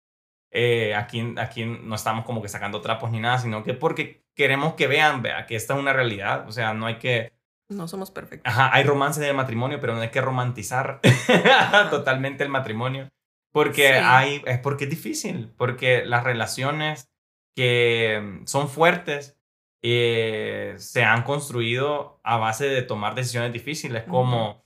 [0.52, 4.76] eh, aquí, aquí no estamos como que sacando trapos ni nada, sino que porque queremos
[4.76, 6.48] que vean, vea, que esta es una realidad.
[6.48, 7.34] O sea, no hay que...
[7.68, 8.50] No somos perfectos.
[8.50, 11.02] Ajá, hay romance en el matrimonio, pero no hay que romantizar
[11.90, 13.10] totalmente el matrimonio.
[13.52, 17.10] Porque hay, es porque es difícil, porque las relaciones
[17.54, 19.38] que son fuertes
[19.84, 24.64] eh, se han construido a base de tomar decisiones difíciles, como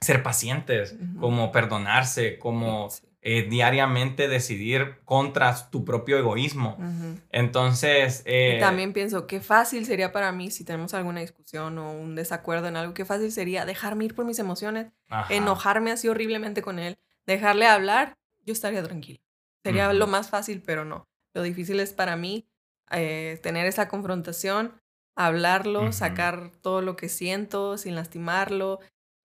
[0.00, 2.88] ser pacientes, como perdonarse, como
[3.28, 6.78] eh, diariamente decidir contra tu propio egoísmo.
[7.32, 8.22] Entonces...
[8.24, 12.68] Eh, también pienso, qué fácil sería para mí si tenemos alguna discusión o un desacuerdo
[12.68, 14.92] en algo, qué fácil sería dejarme ir por mis emociones,
[15.28, 19.18] enojarme así horriblemente con él, dejarle hablar, yo estaría tranquila.
[19.64, 21.08] Sería lo más fácil, pero no.
[21.34, 22.46] Lo difícil es para mí
[22.92, 24.80] eh, tener esa confrontación,
[25.16, 28.78] hablarlo, sacar todo lo que siento sin lastimarlo.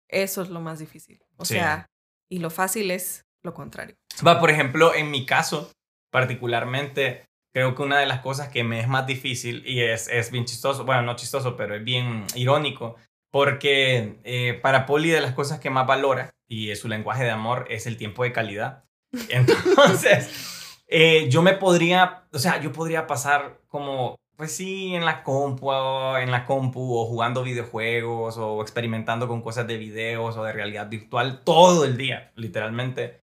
[0.08, 1.22] Eso es lo más difícil.
[1.38, 1.88] O sea,
[2.30, 3.96] y lo fácil es lo contrario.
[4.26, 5.72] Va, por ejemplo, en mi caso,
[6.12, 10.32] particularmente, creo que una de las cosas que me es más difícil y es, es
[10.32, 12.96] bien chistoso, bueno, no chistoso, pero es bien irónico,
[13.32, 17.32] porque eh, para Poli de las cosas que más valora y es su lenguaje de
[17.32, 18.84] amor es el tiempo de calidad.
[19.30, 25.24] Entonces, eh, yo me podría, o sea, yo podría pasar como, pues sí, en la
[25.24, 25.72] compu,
[26.18, 30.90] en la compu o jugando videojuegos o experimentando con cosas de videos o de realidad
[30.90, 33.22] virtual todo el día, literalmente.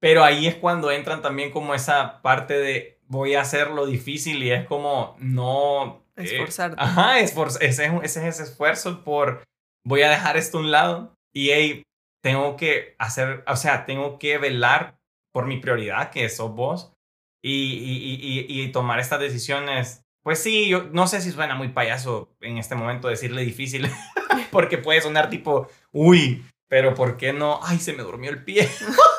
[0.00, 4.42] Pero ahí es cuando entran también como esa parte de voy a hacer lo difícil
[4.42, 6.04] y es como no...
[6.16, 6.76] Eh, Esforzarte.
[6.80, 9.44] ajá, esfor ese, ese es ese esfuerzo por
[9.84, 11.82] voy a dejar esto a un lado y hey,
[12.22, 14.98] tengo que hacer, o sea, tengo que velar
[15.32, 16.92] por mi prioridad, que sos vos,
[17.42, 20.02] y, y, y, y, tomar estas decisiones.
[20.22, 23.88] Pues sí, yo no sé si suena muy payaso en este momento decirle difícil,
[24.50, 27.60] porque puede sonar tipo, uy, pero ¿por qué no?
[27.62, 28.68] Ay, se me durmió el pie.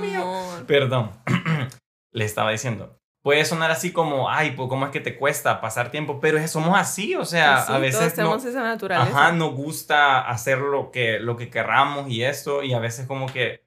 [0.00, 0.24] Mío.
[0.66, 1.10] Perdón.
[2.12, 3.00] Le estaba diciendo.
[3.22, 6.78] Puede sonar así como, ay, pues cómo es que te cuesta pasar tiempo, pero somos
[6.78, 9.10] así, o sea, pues a veces tenemos esa naturaleza.
[9.10, 13.26] Ajá, nos gusta hacer lo que lo que querramos y esto y a veces como
[13.26, 13.66] que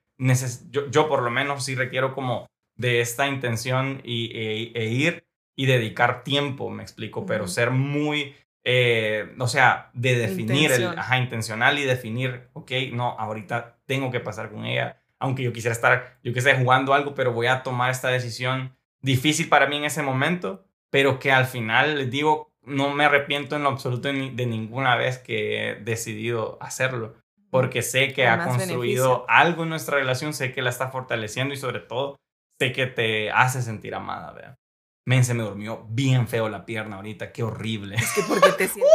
[0.70, 5.24] yo, yo por lo menos sí requiero como de esta intención y, e, e ir
[5.56, 11.18] y dedicar tiempo, me explico, pero ser muy eh, o sea, de definir el, ajá,
[11.18, 16.18] intencional y definir, ok, no, ahorita tengo que pasar con ella aunque yo quisiera estar,
[16.22, 19.84] yo que sé, jugando algo, pero voy a tomar esta decisión difícil para mí en
[19.84, 24.46] ese momento, pero que al final, les digo, no me arrepiento en lo absoluto de
[24.46, 27.14] ninguna vez que he decidido hacerlo,
[27.50, 31.56] porque sé que ha construido algo en nuestra relación, sé que la está fortaleciendo y
[31.56, 32.16] sobre todo
[32.58, 34.58] sé que te hace sentir amada, vea.
[35.06, 37.96] Men, se me durmió bien feo la pierna ahorita, qué horrible.
[37.96, 38.92] Es que porque te sientes,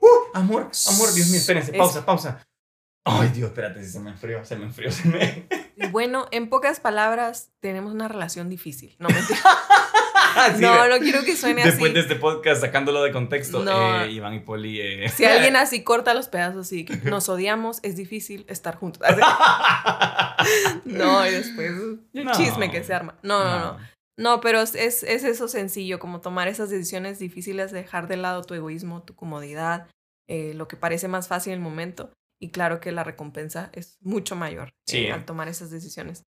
[0.00, 2.46] uh, uh, amor, amor, Dios mío, espérense, pausa, pausa.
[3.06, 5.46] Ay, Dios, espérate, se me enfrió, se me enfrió, se me...
[5.90, 8.96] Bueno, en pocas palabras, tenemos una relación difícil.
[8.98, 9.08] No,
[10.60, 11.72] no, no quiero que suene así.
[11.72, 14.80] Después de este podcast, sacándolo de contexto, eh, Iván y Poli...
[14.80, 15.08] Eh.
[15.10, 19.06] Si alguien así corta los pedazos y nos odiamos, es difícil estar juntos.
[20.86, 23.18] no, y después un chisme que se arma.
[23.22, 23.94] No, no, no.
[24.16, 28.54] No, pero es, es eso sencillo, como tomar esas decisiones difíciles, dejar de lado tu
[28.54, 29.88] egoísmo, tu comodidad,
[30.28, 32.10] eh, lo que parece más fácil en el momento
[32.40, 36.22] y claro que la recompensa es mucho mayor eh, al tomar esas decisiones.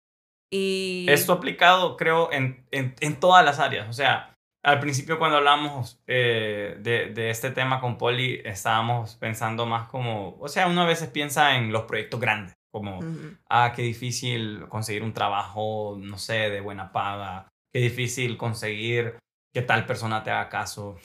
[0.51, 1.07] Y...
[1.09, 3.89] Esto aplicado, creo, en, en, en, todas las áreas.
[3.89, 9.67] O sea, al principio cuando hablamos eh, de, de, este tema con Poli, estábamos pensando
[9.67, 13.01] más como, o sea, uno a veces piensa en los proyectos grandes, como,
[13.49, 19.17] ah, qué difícil conseguir un trabajo, no sé, de buena paga, qué difícil conseguir
[19.53, 20.99] que tal persona te haga caso,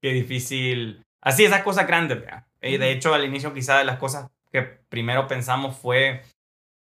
[0.00, 2.46] qué difícil, así esas cosas grandes, ¿verdad?
[2.64, 6.22] Y de hecho, al inicio quizá de las cosas que primero pensamos fue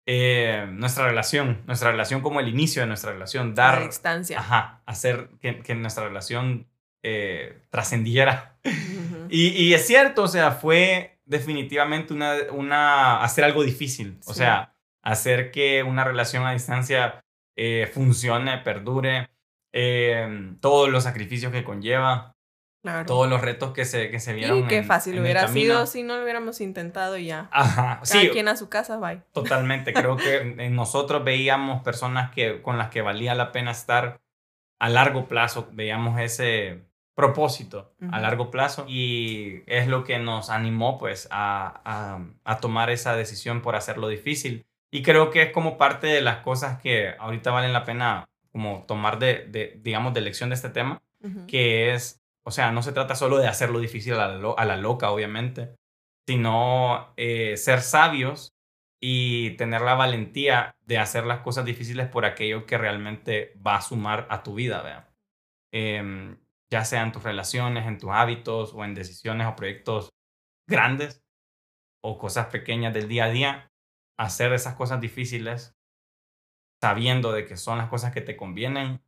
[0.06, 3.80] eh, nuestra relación, nuestra relación como el inicio de nuestra relación, dar...
[3.80, 4.38] La instancia.
[4.38, 6.66] Ajá, hacer que, que nuestra relación
[7.02, 8.58] eh, trascendiera.
[9.28, 14.74] y, y, es cierto, o sea, fue definitivamente una, una hacer algo difícil, o sea,
[15.02, 17.22] hacer que una relación a distancia
[17.54, 19.28] eh, funcione, perdure,
[20.60, 22.34] todos los sacrificios que conlleva.
[23.06, 24.58] Todos los retos que se, que se vieron.
[24.60, 27.48] Y qué fácil hubiera sido si no lo hubiéramos intentado y ya.
[27.50, 28.00] Ajá.
[28.08, 29.22] Cada quien a su casa, bye.
[29.32, 29.92] Totalmente.
[29.92, 34.20] Creo que nosotros veíamos personas que, con las que valía la pena estar
[34.78, 35.68] a largo plazo.
[35.72, 36.88] Veíamos ese
[37.18, 42.90] propósito a largo plazo y es lo que nos animó pues a, a, a, tomar
[42.90, 47.16] esa decisión por hacerlo difícil y creo que es como parte de las cosas que
[47.18, 51.02] ahorita valen la pena como tomar de, de digamos de lección de este tema
[51.48, 52.17] que es
[52.48, 55.76] o sea, no se trata solo de hacerlo difícil a la, loca, obviamente,
[56.26, 58.54] sino eh, ser sabios
[59.02, 63.82] y tener la valentía de hacer las cosas difíciles por aquello que realmente va a
[63.82, 65.10] sumar a tu vida, ¿vea?
[65.74, 66.38] Em,
[66.70, 70.08] ya sea en tus relaciones, en tus hábitos o en decisiones o proyectos
[70.66, 71.22] grandes
[72.02, 73.72] o cosas pequeñas del día a día,
[74.18, 75.76] hacer esas cosas difíciles
[76.80, 79.02] sabiendo de que son las cosas que te convienen,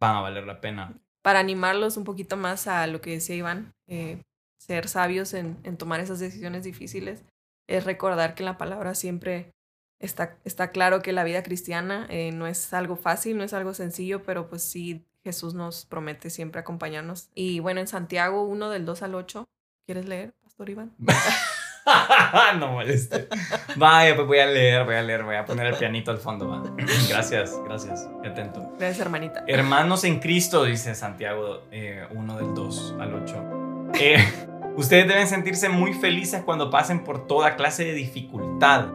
[0.00, 0.98] van a valer la pena.
[1.26, 4.22] Para animarlos un poquito más a lo que decía Iván, eh,
[4.58, 7.24] ser sabios en, tomar esas decisiones difíciles,
[7.66, 9.50] es recordar que la palabra siempre
[9.98, 13.74] está, está claro que la vida cristiana eh, no es algo fácil, no es algo
[13.74, 17.28] sencillo, pero pues sí, Jesús nos promete siempre acompañarnos.
[17.34, 19.48] Y bueno, en Santiago 1 del 2 al 8,
[19.84, 20.94] ¿quieres leer, Pastor Iván?
[22.58, 23.28] no moleste.
[23.76, 26.48] Vaya, pues voy a leer, voy a leer, voy a poner el pianito al fondo.
[26.48, 26.62] Va.
[27.08, 28.08] Gracias, gracias.
[28.24, 28.72] Atento.
[28.78, 29.44] Gracias, hermanita.
[29.46, 33.90] Hermanos en Cristo, dice Santiago eh, 1 del 2 al 8.
[34.00, 34.24] Eh,
[34.76, 38.86] ustedes deben sentirse muy felices cuando pasen por toda clase de dificultad.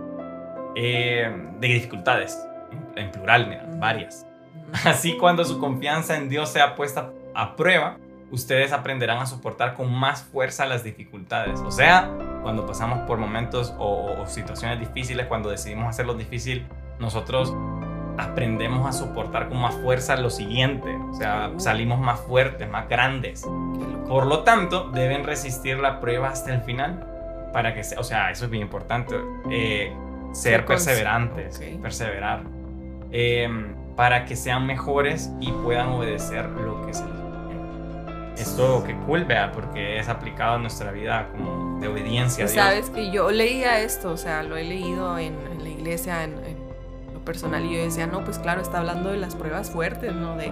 [0.76, 2.40] Eh, de dificultades,
[2.72, 4.26] en, en plural, mira, varias.
[4.86, 7.98] Así cuando su confianza en Dios sea puesta a prueba,
[8.32, 11.60] ustedes aprenderán a soportar con más fuerza las dificultades.
[11.60, 12.10] O sea,
[12.42, 16.66] cuando pasamos por momentos o, situaciones difíciles, cuando decidimos hacerlo difícil,
[17.00, 17.54] nosotros
[18.18, 20.96] aprendemos a soportar con más fuerza lo siguiente.
[21.10, 23.48] O sea, salimos más fuertes, más grandes.
[24.08, 27.08] Por lo tanto, deben resistir la prueba hasta el final.
[27.54, 29.16] Para que sea, o sea, eso es bien importante.
[29.50, 29.94] Eh,
[30.32, 32.44] ser perseverantes, perseverar.
[33.12, 37.21] Em, para que sean mejores y puedan obedecer lo que se les
[38.42, 42.46] esto qué cool, vea, porque es aplicado a nuestra vida como de obediencia.
[42.46, 42.64] A Dios.
[42.64, 46.36] Sabes que yo leía esto, o sea, lo he leído en, la iglesia, en,
[47.14, 50.36] lo personal, y yo decía, no, pues claro, está hablando de las pruebas fuertes, ¿no?
[50.36, 50.52] De,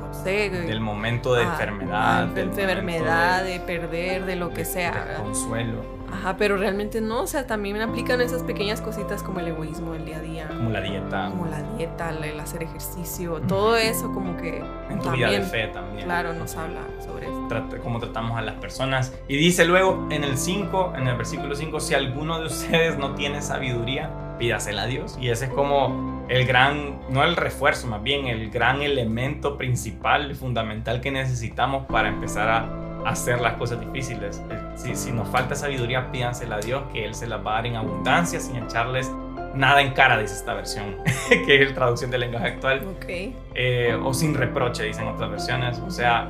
[0.00, 2.26] no sé, del momento de enfermedad.
[2.26, 5.04] de enfermedad, de, perder, de lo que sea.
[5.04, 6.01] De consuelo.
[6.12, 10.04] Ajá, pero realmente no, o sea, también aplican esas pequeñas cositas como el egoísmo el
[10.04, 10.48] día a día.
[10.48, 11.30] Como la dieta.
[11.30, 14.62] Como la dieta, el hacer ejercicio, todo eso como que...
[14.90, 16.04] En tu vida de fe también.
[16.04, 17.48] Claro, nos habla sobre eso.
[17.82, 19.12] Cómo tratamos a las personas.
[19.26, 23.14] Y dice luego en el 5, en el versículo 5, si alguno de ustedes no
[23.14, 25.16] tiene sabiduría, pídasela a Dios.
[25.20, 30.34] Y ese es como el gran, no el refuerzo, más bien el gran elemento principal
[30.34, 34.42] fundamental que necesitamos para empezar a hacer las cosas difíciles.
[34.50, 37.54] Eh, si, si nos falta sabiduría, pídansela a Dios, que Él se las va a
[37.56, 39.10] dar en abundancia, sin echarles
[39.54, 40.96] nada en cara, dice esta versión,
[41.46, 42.86] que es la traducción del lenguaje actual.
[42.96, 43.36] Okay.
[43.54, 45.78] Eh, o sin reproche, dicen otras versiones.
[45.80, 46.28] O sea,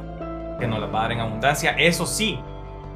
[0.59, 1.73] que nos las va a dar en abundancia.
[1.73, 2.39] Eso sí,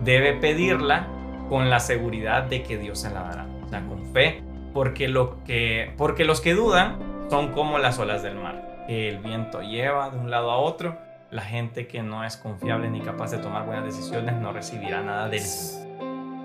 [0.03, 1.07] debe pedirla
[1.49, 3.47] con la seguridad de que Dios se la dará.
[3.65, 6.99] O sea, con fe, porque, lo que, porque los que dudan
[7.31, 11.06] son como las olas del mar, que el viento lleva de un lado a otro
[11.31, 15.29] la gente que no es confiable ni capaz de tomar buenas decisiones no recibirá nada
[15.29, 15.43] de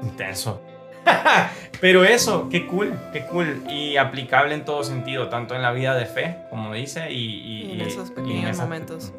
[0.04, 0.62] intenso.
[1.82, 3.64] Pero eso, qué cool, qué cool.
[3.70, 7.82] Y aplicable en todo sentido, tanto en la vida de fe, como dice, y, en
[7.82, 9.14] esos pequeños momentos.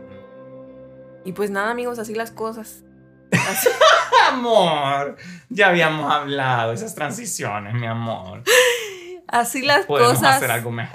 [1.25, 2.85] Y pues nada, amigos, así las cosas.
[4.29, 5.17] amor,
[5.49, 8.43] ya habíamos hablado esas transiciones, mi amor.
[9.33, 10.43] Así las cosas.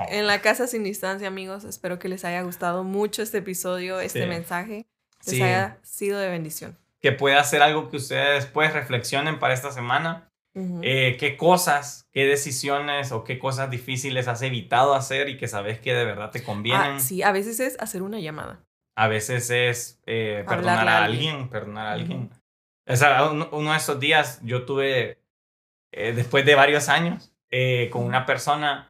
[0.09, 1.63] En la casa sin distancia, amigos.
[1.63, 4.85] Espero que les haya gustado mucho este episodio, este mensaje.
[5.25, 6.77] Les haya sido de bendición.
[7.01, 10.29] Que pueda ser algo que ustedes después reflexionen para esta semana.
[10.81, 15.79] Eh, qué cosas, qué decisiones o qué cosas difíciles has evitado hacer y que sabes
[15.79, 16.93] que de verdad te convienen.
[16.95, 18.65] Ah, sí, a veces es hacer una llamada.
[18.95, 22.31] A veces es eh, perdonar a alguien, perdonar a alguien.
[22.87, 25.19] O sea, uno, de esos días yo tuve,
[25.91, 28.89] eh, después de varios años, eh, con una persona,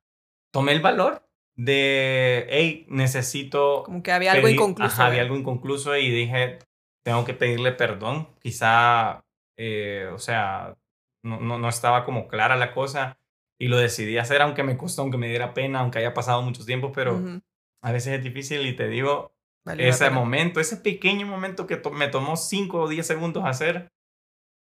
[0.51, 3.83] tomé el valor de, hey, necesito...
[3.83, 5.01] Como que había algo inconcluso.
[5.01, 6.59] había algo inconcluso y dije,
[7.03, 8.29] tengo que pedirle perdón.
[8.39, 9.23] Quizá,
[9.57, 10.77] eh, o sea,
[11.23, 13.19] no, no, no, estaba como clara la cosa
[13.59, 16.63] y lo decidí hacer, aunque me costó, aunque me diera pena, aunque haya pasado mucho
[16.63, 17.41] tiempo, pero
[17.81, 19.33] a veces es difícil y te digo,
[19.77, 23.89] ese momento, ese pequeño momento que me tomó 5 o 10 segundos hacer,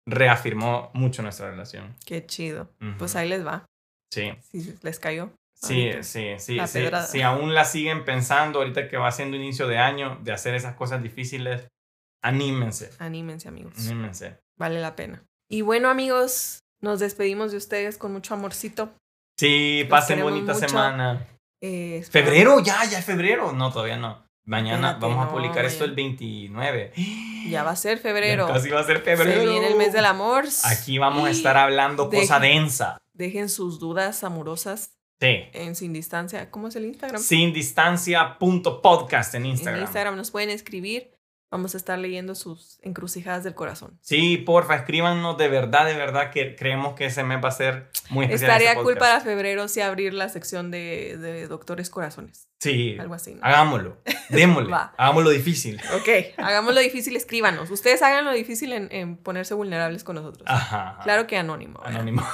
[0.06, 1.96] reafirmó mucho nuestra relación.
[2.06, 2.70] Qué chido.
[2.98, 3.66] Pues ahí les va.
[4.12, 4.32] Sí.
[4.52, 5.32] Sí, les cayó.
[5.56, 6.60] Sí, sí, sí.
[7.08, 10.76] Si aún la siguen pensando ahorita que va siendo inicio de año de hacer esas
[10.76, 11.68] cosas difíciles,
[12.24, 12.90] anímense.
[12.98, 13.74] Anímense, amigos.
[13.78, 14.40] Anímense.
[14.58, 15.24] Vale la pena.
[15.50, 18.90] Y bueno, amigos, nos despedimos de ustedes con mucho amorcito.
[19.40, 21.28] Sí, pasen bonita semana.
[21.62, 22.60] Eh, ¿Febrero?
[22.60, 23.54] Ya, ya es febrero.
[23.54, 24.24] No, todavía no.
[24.46, 26.94] Mañana vamos a publicar esto el 29.
[27.50, 28.48] Ya va a ser febrero.
[28.48, 29.42] casi va a ser febrero.
[29.42, 30.46] Se viene el mes del amor.
[30.64, 32.98] Aquí vamos a estar hablando cosa densa.
[33.14, 34.98] Dejen sus dudas amorosas.
[35.20, 35.44] Sí.
[35.54, 36.50] En Sin Distancia.
[36.50, 37.22] ¿Cómo es el Instagram?
[37.22, 39.76] Sin Distancia.podcast en Instagram.
[39.76, 41.12] En Instagram nos pueden escribir.
[41.52, 44.00] Vamos a estar leyendo sus encrucijadas del corazón.
[44.02, 47.92] Sí, porfa, escríbanos de verdad, de verdad que creemos que ese mes va a ser
[48.10, 48.52] muy especial.
[48.52, 52.48] Estaría cool para febrero si abrir la sección de, de doctores corazones.
[52.62, 53.44] Sí, Algo así, ¿no?
[53.44, 53.98] hagámoslo,
[54.30, 55.82] démosle, hagámoslo difícil.
[55.98, 57.70] Ok, hagamos lo difícil, escríbanos.
[57.70, 60.48] Ustedes hagan lo difícil en, en ponerse vulnerables con nosotros.
[60.50, 60.92] Ajá.
[60.92, 61.04] ajá.
[61.04, 61.80] Claro que anónimo.
[61.80, 61.96] ¿verdad?
[61.96, 62.26] Anónimo.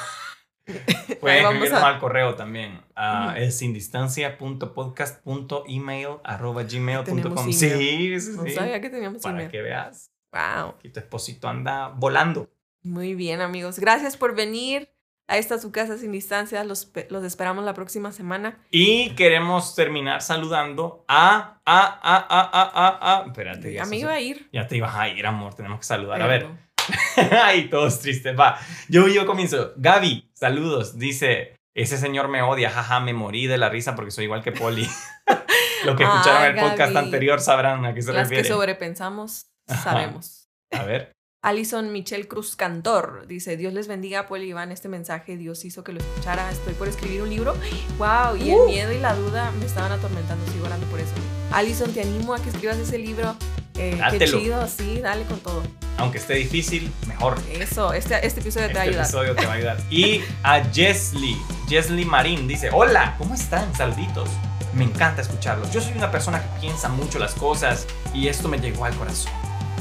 [1.22, 2.82] Pueden escribirnos a- al correo también.
[2.96, 3.38] a Ujú.
[3.38, 7.06] Es sin distancia.podcast.email arroba gmail.com.
[7.06, 8.22] Tenemos Sí, email.
[8.22, 8.52] sí, No sí.
[8.52, 9.52] sabía que teníamos Para email.
[9.52, 10.78] que veas Wow.
[10.80, 12.50] que tu esposito anda volando.
[12.84, 13.80] Muy bien, amigos.
[13.80, 14.90] Gracias por venir
[15.28, 16.64] a esta su casa sin distancia.
[16.64, 18.60] Los, los esperamos la próxima semana.
[18.70, 21.60] Y queremos terminar saludando a.
[21.66, 23.26] a, a, a, a, a, a.
[23.28, 23.74] Espérate.
[23.74, 24.48] Ya me iba a ir.
[24.54, 25.56] Ya te ibas a ir, amor.
[25.56, 26.22] Tenemos que saludar.
[26.22, 26.48] A ver.
[26.48, 26.68] pero-
[27.44, 28.38] Ay, todos tristes.
[28.40, 28.58] Va.
[28.88, 29.74] Yo, yo comienzo.
[29.76, 30.98] Gaby, saludos.
[30.98, 31.56] Dice.
[31.76, 34.90] Ese señor me odia, jaja, me morí de la risa porque soy igual que Poli.
[35.86, 38.50] Los que escucharon el podcast anterior sabrán a qué se Las que refiere.
[38.50, 39.84] sobrepensamos, Ajá.
[39.84, 40.48] sabemos.
[40.72, 41.12] A ver.
[41.44, 44.72] Alison Michelle Cruz Cantor dice: Dios les bendiga, Paul y Iván.
[44.72, 46.50] Este mensaje Dios hizo que lo escuchara.
[46.52, 47.54] Estoy por escribir un libro.
[48.00, 48.38] ¡Wow!
[48.38, 48.66] Y el Uh.
[48.66, 50.48] miedo y la duda me estaban atormentando.
[50.52, 51.14] Sigo orando por eso.
[51.52, 53.36] Alison, te animo a que escribas ese libro.
[53.78, 55.64] Eh, qué chido, sí, dale con todo.
[55.98, 57.38] Aunque esté difícil, mejor.
[57.52, 59.06] Eso, este, este episodio te va a Este ayudar.
[59.06, 59.78] episodio te va a ayudar.
[59.90, 61.38] Y a Jesly,
[61.68, 63.74] Jesly Marín dice, hola, ¿cómo están?
[63.76, 64.30] Saluditos.
[64.74, 65.72] Me encanta escucharlos.
[65.72, 69.32] Yo soy una persona que piensa mucho las cosas y esto me llegó al corazón.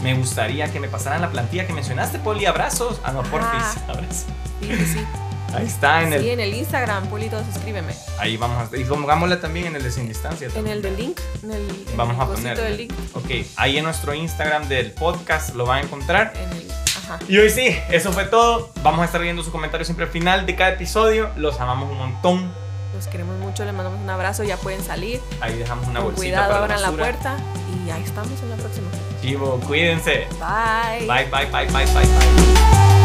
[0.02, 2.46] Me gustaría que me pasaran la plantilla que mencionaste, Poli.
[2.46, 3.00] Abrazos.
[3.04, 3.82] Ah, no, porfis.
[3.88, 4.24] Abrazos.
[4.62, 5.00] Sí, sí.
[5.56, 6.22] Ahí está en el...
[6.22, 7.94] Sí, en el Instagram, Polito, suscríbeme.
[8.18, 8.76] Ahí vamos a...
[8.76, 10.48] Y pongámosla también en el de Sin Distancia.
[10.54, 11.20] En el del link.
[11.42, 12.60] En el, en Vamos el a poner.
[12.60, 12.92] del link.
[13.14, 16.32] Ok, ahí en nuestro Instagram del podcast lo van a encontrar.
[16.36, 17.18] En el, ajá.
[17.28, 18.70] Y hoy sí, eso fue todo.
[18.82, 21.30] Vamos a estar viendo sus comentarios siempre al final de cada episodio.
[21.36, 22.52] Los amamos un montón.
[22.94, 24.42] Los queremos mucho, les mandamos un abrazo.
[24.44, 25.20] Ya pueden salir.
[25.40, 27.36] Ahí dejamos una Con bolsita cuidado, para abran la puerta.
[27.84, 28.88] Y ahí estamos en la próxima.
[29.20, 30.26] Chivo, cuídense.
[30.40, 31.06] Bye.
[31.06, 32.95] Bye, bye, bye, bye, bye, bye.